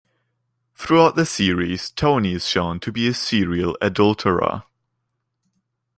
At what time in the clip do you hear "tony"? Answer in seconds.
1.91-2.33